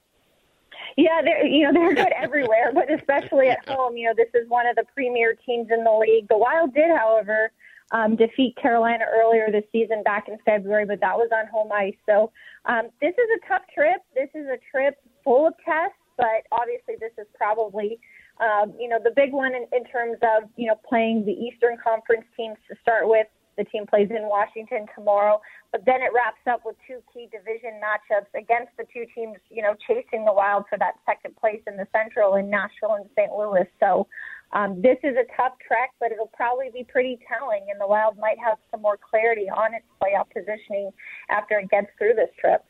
[0.97, 3.95] Yeah, they're you know they're good everywhere, but especially at home.
[3.95, 6.27] You know, this is one of the premier teams in the league.
[6.27, 7.51] The Wild did, however,
[7.91, 11.95] um, defeat Carolina earlier this season back in February, but that was on home ice.
[12.07, 12.31] So
[12.65, 14.01] um, this is a tough trip.
[14.15, 17.99] This is a trip full of tests, but obviously this is probably
[18.39, 21.77] um, you know the big one in, in terms of you know playing the Eastern
[21.77, 23.27] Conference teams to start with.
[23.57, 25.41] The team plays in Washington tomorrow,
[25.71, 29.63] but then it wraps up with two key division matchups against the two teams, you
[29.63, 33.31] know, chasing the Wild for that second place in the Central in Nashville and St.
[33.31, 33.65] Louis.
[33.79, 34.07] So
[34.53, 38.17] um, this is a tough trek, but it'll probably be pretty telling, and the Wild
[38.17, 40.91] might have some more clarity on its playoff positioning
[41.29, 42.63] after it gets through this trip.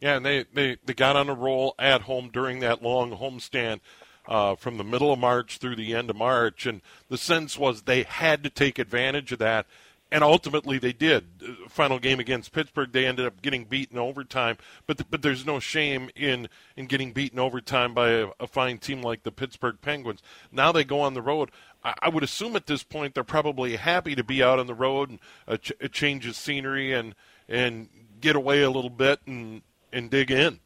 [0.00, 3.80] Yeah, and they, they, they got on a roll at home during that long homestand.
[4.26, 7.80] Uh, from the middle of March through the end of March, and the sense was
[7.80, 9.64] they had to take advantage of that
[10.10, 11.24] and ultimately they did.
[11.42, 14.56] Uh, final game against Pittsburgh, they ended up getting beaten overtime.
[14.86, 19.02] But but there's no shame in in getting beaten overtime by a, a fine team
[19.02, 20.22] like the Pittsburgh Penguins.
[20.50, 21.50] Now they go on the road.
[21.84, 24.74] I, I, would assume at this point they're probably happy to be out on the
[24.74, 27.14] road and uh, ch- a change of scenery and
[27.48, 27.88] and
[28.20, 30.60] get away a little bit and and dig in.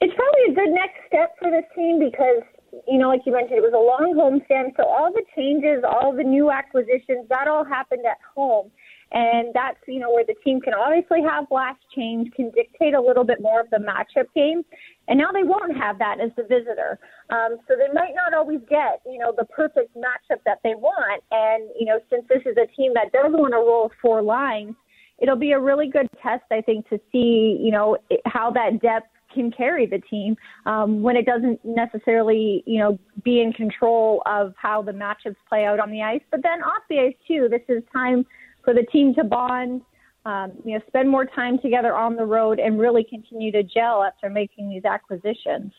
[0.00, 2.42] It's probably a good next step for this team because
[2.86, 4.76] you know, like you mentioned, it was a long homestand.
[4.76, 8.70] So all the changes, all the new acquisitions, that all happened at home.
[9.12, 13.00] And that's, you know, where the team can obviously have last change, can dictate a
[13.00, 14.64] little bit more of the matchup game.
[15.06, 16.98] And now they won't have that as the visitor.
[17.30, 21.22] Um, so they might not always get, you know, the perfect matchup that they want.
[21.30, 24.74] And, you know, since this is a team that does want to roll four lines,
[25.18, 29.08] it'll be a really good test, I think, to see, you know, how that depth
[29.36, 34.54] can carry the team um, when it doesn't necessarily, you know, be in control of
[34.56, 36.22] how the matchups play out on the ice.
[36.30, 38.26] But then off the ice too, this is time
[38.64, 39.82] for the team to bond,
[40.24, 44.02] um, you know, spend more time together on the road and really continue to gel
[44.02, 45.72] after making these acquisitions.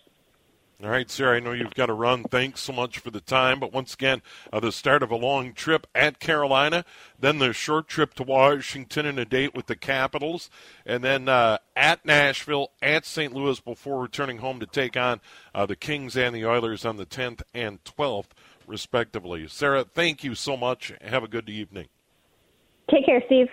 [0.84, 2.24] All right, Sarah, I know you've got to run.
[2.24, 3.60] Thanks so much for the time.
[3.60, 4.22] But once again,
[4.54, 6.86] uh, the start of a long trip at Carolina,
[7.20, 10.52] then the short trip to Washington and a date with the Capitals,
[10.86, 13.34] and then uh, at Nashville, at St.
[13.34, 15.20] Louis before returning home to take on
[15.56, 18.30] uh, the Kings and the Oilers on the 10th and 12th,
[18.68, 19.48] respectively.
[19.48, 20.94] Sarah, thank you so much.
[21.02, 21.88] Have a good evening.
[22.92, 23.48] Take care, Steve.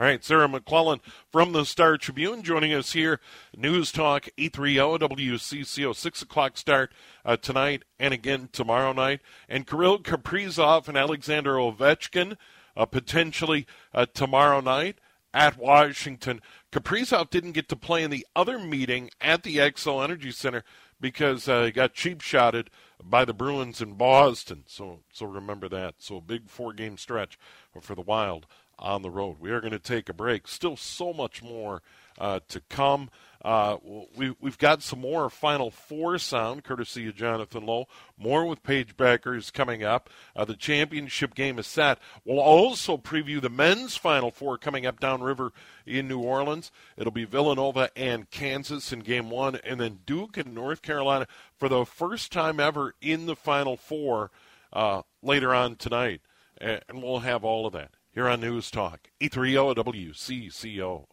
[0.00, 3.20] All right, Sarah McLellan from the Star Tribune joining us here.
[3.54, 6.90] News Talk 830 WCCO, 6 o'clock start
[7.22, 9.20] uh, tonight and again tomorrow night.
[9.46, 12.38] And Kirill Kaprizov and Alexander Ovechkin
[12.74, 14.96] uh, potentially uh, tomorrow night.
[15.34, 16.40] at Washington.
[16.72, 20.64] Kaprizov didn't get to play in the other meeting at the Xcel Energy Center
[20.98, 22.70] because uh, he got cheap shotted
[23.04, 24.64] by the Bruins in Boston.
[24.66, 25.96] So, so remember that.
[25.98, 27.38] So a big four game stretch
[27.82, 28.46] for the Wild
[28.80, 29.36] on the road.
[29.38, 30.48] We are going to take a break.
[30.48, 31.82] Still so much more
[32.18, 33.10] uh, to come.
[33.42, 33.78] Uh,
[34.14, 37.88] we, we've got some more Final Four sound, courtesy of Jonathan Lowe.
[38.18, 40.10] More with Paige Bueckers coming up.
[40.36, 41.98] Uh, the championship game is set.
[42.24, 45.52] We'll also preview the men's Final Four coming up downriver
[45.86, 46.70] in New Orleans.
[46.98, 51.70] It'll be Villanova and Kansas in game one, and then Duke and North Carolina for
[51.70, 54.30] the first time ever in the Final Four
[54.72, 56.20] uh, later on tonight.
[56.60, 61.06] And we'll have all of that here on News Talk, 830 WCCO.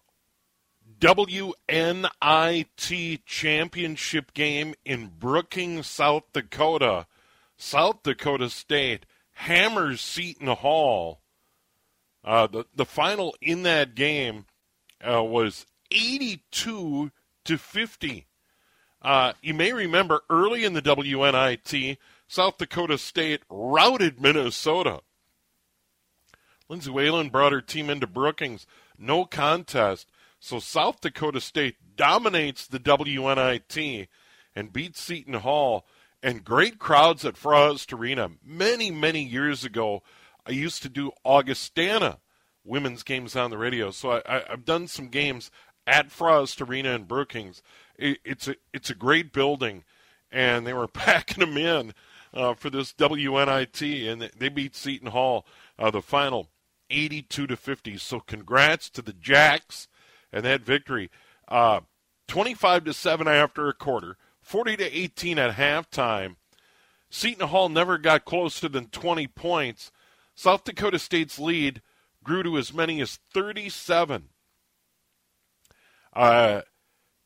[1.00, 2.00] WNIT
[3.26, 7.08] championship game in Brookings, South Dakota.
[7.58, 11.22] South Dakota State hammers Seton Hall.
[12.24, 14.46] Uh, the the final in that game
[15.08, 17.12] uh, was 82
[17.46, 18.28] to 50.
[19.02, 25.02] Uh, you may remember early in the WNIT, South Dakota State routed Minnesota.
[26.70, 28.68] Lindsay Whalen brought her team into Brookings.
[28.98, 30.10] No contest.
[30.40, 34.08] So South Dakota State dominates the WNIT
[34.56, 35.86] and beats Seton Hall
[36.22, 38.32] and great crowds at Frost Arena.
[38.44, 40.04] Many, many years ago,
[40.46, 42.20] I used to do Augustana
[42.64, 43.92] women's games on the radio.
[43.92, 45.50] So I, have done some games
[45.86, 47.62] at Frost Arena in Brookings.
[47.98, 49.84] It, it's a it's a great building,
[50.32, 51.94] and they were packing them in
[52.34, 55.46] uh, for this WNIT, and they beat Seton Hall
[55.80, 56.48] uh, the final
[56.90, 57.98] 82 to 50.
[57.98, 59.88] So congrats to the Jacks
[60.32, 61.10] and that victory.
[61.48, 61.82] Uh,
[62.28, 66.36] 25 to 7 after a quarter, 40 to 18 at halftime.
[67.10, 69.92] Seton Hall never got closer than 20 points.
[70.36, 71.82] South Dakota State's lead
[72.24, 74.30] grew to as many as 37.
[76.14, 76.62] Uh,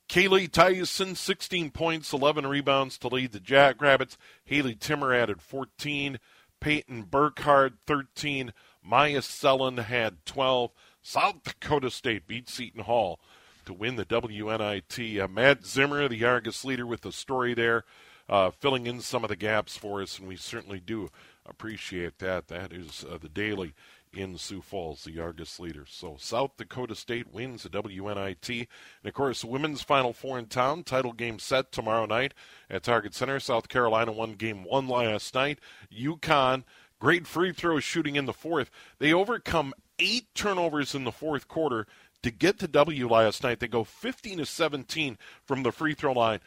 [0.07, 4.17] Kallie Theisen, 16 points, 11 rebounds to lead the Jackrabbits.
[4.45, 6.19] Haleigh Timmer added 14.
[6.59, 8.53] Paiton Burckhard, 13.
[8.83, 10.71] Myah Selland had 12.
[11.01, 13.19] South Dakota State beat Seton Hall
[13.65, 15.19] to win the WNIT.
[15.19, 17.83] Uh, Matt Zimmer, the Argus leader, with the story there,
[18.29, 21.09] uh, filling in some of the gaps for us, and we certainly do
[21.45, 22.47] appreciate that.
[22.47, 23.73] That is uh, the daily
[24.13, 25.85] in Sioux Falls, the Argus leader.
[25.87, 28.49] So South Dakota State wins the WNIT.
[28.49, 28.67] And
[29.05, 30.83] of course, women's Final Four in town.
[30.83, 32.33] Title game set tomorrow night
[32.69, 33.39] at Target Center.
[33.39, 35.59] South Carolina won game one last night.
[35.91, 36.63] UConn,
[37.01, 38.69] great free throw shooting in the fourth.
[38.99, 41.87] They overcome eight turnovers in the fourth quarter
[42.21, 43.59] to get the W last night.
[43.59, 46.39] They go 15 to 17 from the free throw line.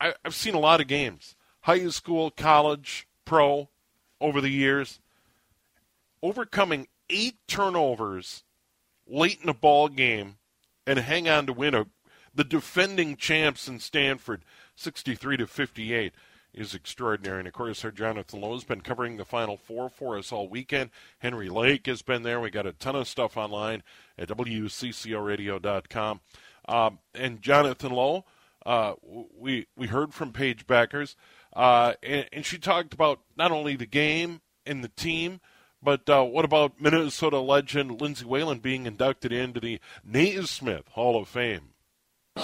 [0.00, 3.68] I, have seen a lot of games, high school, college, pro,
[4.20, 4.98] over the years.
[6.22, 8.44] Overcoming eight turnovers
[9.06, 10.36] late in a ball game
[10.86, 11.86] and hang on to win a,
[12.34, 14.42] the defending champs in Stanford,
[14.74, 16.14] 63 to 58
[16.54, 17.40] is extraordinary.
[17.40, 20.48] And of course, our Jonathan Lowe has been covering the Final Four for us all
[20.48, 20.90] weekend.
[21.18, 22.40] Henry Lake has been there.
[22.40, 23.82] We got a ton of stuff online
[24.18, 26.20] at WCCORadio.com.
[26.68, 28.24] Um, and Jonathan Lowe,
[28.64, 28.94] uh,
[29.36, 31.16] we we heard from Paige Bueckers,
[31.54, 35.40] uh, and, and, she talked about not only the game and the team,
[35.82, 41.26] but uh, what about Minnesota legend Lindsay Whalen being inducted into the Naismith Hall of
[41.26, 41.71] Fame?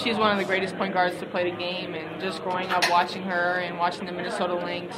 [0.08, 2.88] She's one of the greatest point guards to play the game, and just growing up
[2.88, 4.96] watching her and watching the Minnesota Lynx,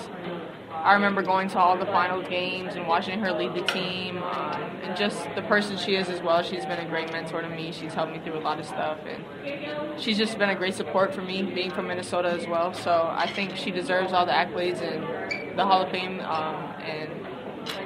[0.73, 4.63] I remember going to all the finals games and watching her lead the team, um,
[4.83, 6.43] and just the person she is as well.
[6.43, 7.73] She's been a great mentor to me.
[7.73, 11.15] She's helped me through a lot of stuff, and she's just been a great support
[11.15, 12.75] for me, being from Minnesota as well.
[12.75, 17.27] So I think she deserves all the accolades and the Hall of Fame, um, and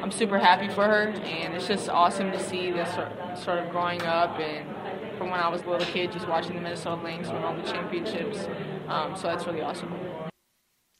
[0.02, 1.08] I'm super happy for her.
[1.08, 2.92] And it's just awesome to see this
[3.42, 4.73] sort of growing up and
[5.16, 7.62] from when I was a little kid, just watching the Minnesota Lynx win all the
[7.62, 8.46] championships.
[8.88, 9.94] Um, so that's really awesome.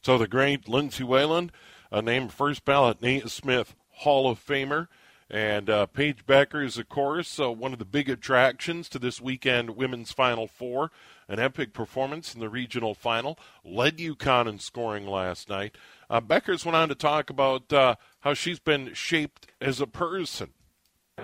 [0.03, 1.50] So the great Lindsay Whalen,
[1.90, 4.88] uh, named first ballot Naismith Hall of Famer.
[5.31, 9.70] And uh, Paige is of course, uh, one of the big attractions to this weekend
[9.70, 10.91] women's Final Four.
[11.26, 13.38] An epic performance in the regional final.
[13.64, 15.76] Led UConn in scoring last night.
[16.11, 20.53] Uh, Bueckers went on to talk about uh, how she's been shaped as a person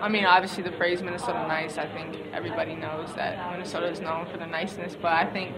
[0.01, 4.25] I mean, obviously the phrase Minnesota nice, I think everybody knows that Minnesota is known
[4.31, 5.55] for the niceness, but I think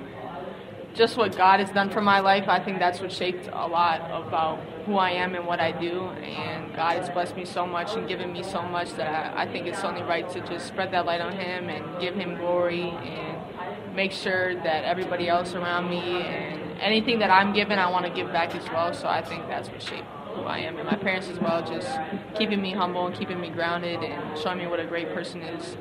[0.94, 4.02] just what God has done for my life, I think that's what shaped a lot
[4.12, 6.10] about who I am and what I do.
[6.10, 9.52] And God has blessed me so much and given me so much that I, I
[9.52, 12.90] think it's only right to just spread that light on Him and give Him glory
[12.90, 18.06] and make sure that everybody else around me and anything that I'm given, I want
[18.08, 18.94] to give back as well.
[18.94, 20.06] So I think that's what shaped
[20.36, 21.90] who I am, and my parents as well, just
[22.36, 25.78] keeping me humble and keeping me grounded and showing me what a great person is.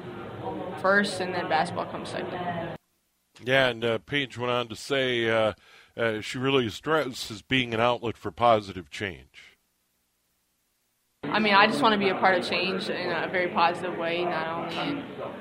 [0.80, 2.76] first, and then basketball comes second.
[3.44, 5.52] Yeah, and uh, Paige went on to say uh,
[5.96, 9.52] uh, she really stresses being an outlet for positive change.
[11.24, 13.96] I mean, I just want to be a part of change in a very positive
[13.96, 14.98] way, not only in,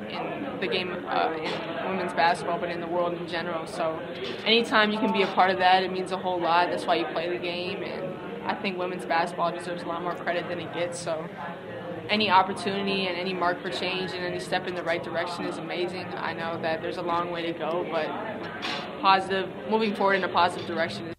[0.10, 3.66] in the game, uh, in women's basketball, but in the world in general.
[3.66, 4.00] So,
[4.46, 6.70] anytime you can be a part of that, it means a whole lot.
[6.70, 8.11] That's why you play the game, and
[8.52, 11.00] I think women's basketball deserves a lot more credit than it gets.
[11.00, 11.26] So,
[12.10, 15.58] any opportunity and any mark for change and any step in the right direction is
[15.58, 16.06] amazing.
[16.18, 18.10] I know that there's a long way to go, but
[19.00, 21.14] positive, moving forward in a positive direction.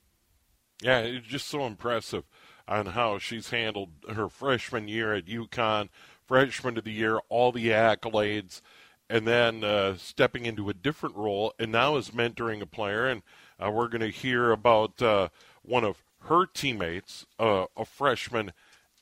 [0.82, 2.24] Yeah, it's just so impressive
[2.68, 5.88] on how she's handled her freshman year at UConn,
[6.26, 8.60] freshman of the year, all the accolades,
[9.08, 13.06] and then uh, stepping into a different role, and now is mentoring a player.
[13.06, 13.22] And
[13.58, 15.28] uh, we're going to hear about uh,
[15.62, 18.52] one of her teammates, uh, a freshman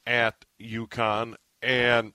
[0.07, 2.12] at UConn, and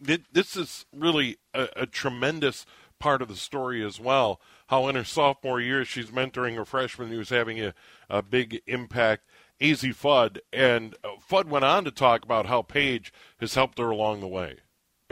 [0.00, 2.66] this is really a, a tremendous
[2.98, 4.40] part of the story as well.
[4.68, 7.74] How in her sophomore year she's mentoring a freshman who's having a,
[8.08, 9.24] a big impact,
[9.60, 13.90] Azzi Fudd, and uh, Fudd went on to talk about how Paige has helped her
[13.90, 14.56] along the way.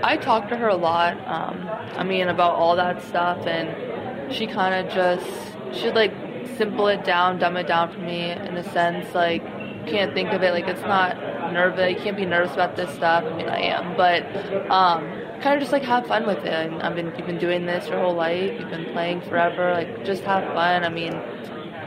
[0.02, 1.16] I talked to her a lot.
[1.26, 5.26] Um, I mean, about all that stuff, and she kind of just
[5.72, 6.12] she'd like
[6.56, 9.14] simple it down, dumb it down for me in a sense.
[9.14, 9.42] Like,
[9.86, 11.16] can't think of it like it's not
[11.52, 11.92] nervous.
[11.92, 13.24] You can't be nervous about this stuff.
[13.24, 14.22] I mean, I am, but
[14.70, 15.04] um,
[15.40, 16.72] kind of just like have fun with it.
[16.82, 18.58] I've been you've been doing this your whole life.
[18.58, 19.72] You've been playing forever.
[19.72, 20.84] Like, just have fun.
[20.84, 21.14] I mean,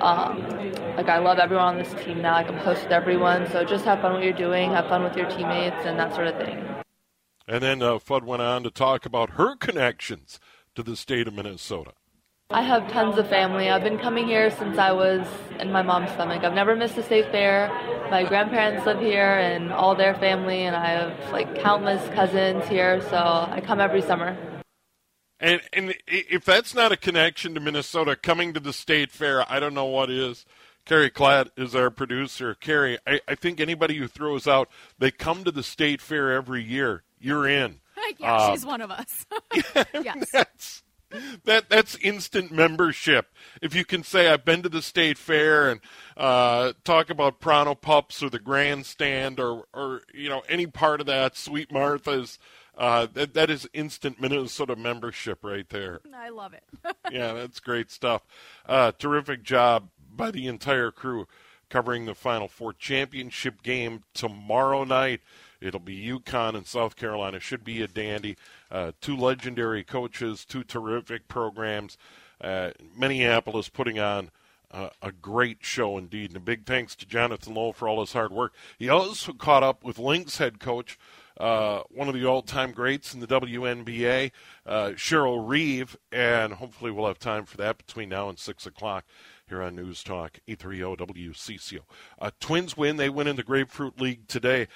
[0.02, 0.42] um,
[0.96, 2.34] like I love everyone on this team now.
[2.34, 4.72] Like I'm close with everyone, so just have fun what you're doing.
[4.72, 6.66] Have fun with your teammates and that sort of thing.
[7.48, 10.40] And then uh, Fudd went on to talk about her connections
[10.76, 11.94] to the state of Minnesota.
[12.54, 13.70] I have tons of family.
[13.70, 15.26] I've been coming here since I was
[15.62, 16.44] in my mom's stomach.
[16.44, 17.70] I've never missed a state fair.
[18.12, 23.00] My grandparents live here and all their family, and I have like countless cousins here,
[23.10, 24.38] so I come every summer.
[25.40, 29.62] And and if that's not a connection to Minnesota, coming to the state fair, I
[29.62, 30.46] don't know what is.
[30.84, 32.54] Carrie Klatt is our producer.
[32.54, 34.68] Carrie, I, I think anybody who throws out
[35.00, 37.80] they come to the state fair every year, you're in.
[38.20, 39.26] yeah, uh, she's one of us.
[39.94, 40.84] yes.
[41.12, 43.28] That's, that that's instant membership.
[43.62, 45.82] If you can say I've been to the state fair and
[46.18, 51.08] uh, talk about Pronto Pups or the grandstand or or you know any part of
[51.08, 52.40] that, Sweet Martha's,
[52.78, 56.02] uh, that that is instant Minnesota membership right there.
[56.16, 56.64] I love it.
[57.12, 58.24] yeah, that's great stuff.
[58.66, 61.28] Uh, terrific job by the entire crew
[61.70, 65.22] covering the Final Four championship game tomorrow night.
[65.62, 67.40] It'll be UConn and South Carolina.
[67.40, 68.36] Should be a dandy.
[68.72, 71.98] Uh, two legendary coaches, two terrific programs.
[72.42, 74.32] Uh, Minneapolis putting on
[74.72, 76.32] uh, a great show indeed.
[76.32, 78.54] And a big thanks to Jonathan Lowe for all his hard work.
[78.78, 80.98] He also caught up with Lynx head coach,
[81.38, 84.32] uh, one of the all time greats in the WNBA,
[84.66, 89.06] uh, Cheryl Reeve, and hopefully we'll have time for that between now and 6 o'clock
[89.48, 91.80] here on News Talk 830 WCCO.
[92.20, 92.96] Uh, Twins win.
[92.98, 94.68] They win in the Grapefruit League today.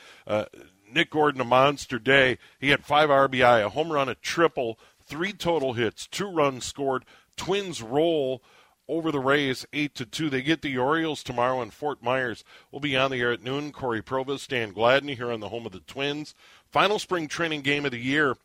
[0.92, 2.38] Nick Gordon, a monster day.
[2.60, 7.06] He had five RBI, a home run, a triple, three total hits, two runs scored.
[7.38, 8.42] Twins roll
[8.88, 10.30] over the Rays, eight to two.
[10.30, 12.44] They get the Orioles tomorrow in Fort Myers.
[12.72, 13.72] We'll be on the air at noon.
[13.72, 16.36] Corey Provus, Dan Gladden here on the home of the Twins.
[16.72, 18.36] Final spring training game of the year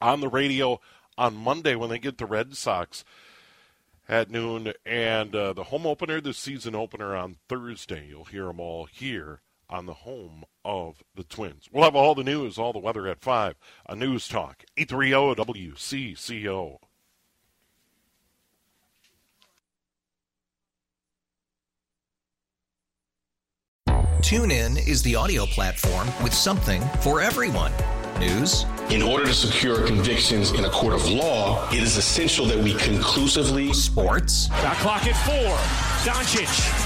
[0.00, 0.80] on the radio
[1.18, 3.04] on Monday when they get the Red Sox
[4.08, 8.06] at noon, and uh, the home opener, the season opener on Thursday.
[8.08, 11.68] You'll hear them all here on the home of the Twins.
[11.72, 13.54] We'll have all the news, all the weather at 5
[13.86, 16.78] on News Talk, 830 WCCO.
[24.26, 27.70] TuneIn is the audio platform with something for everyone.
[28.18, 28.64] News.
[28.90, 32.74] In order to secure convictions in a court of law, it is essential that we
[32.74, 33.72] conclusively.
[33.72, 34.48] Sports.
[34.48, 35.56] Got clock at four.
[36.12, 36.85] Doncic.